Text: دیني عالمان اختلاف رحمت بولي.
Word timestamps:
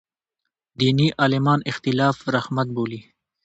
دیني 0.79 1.07
عالمان 1.21 1.59
اختلاف 1.71 2.17
رحمت 2.35 2.67
بولي. 2.75 3.01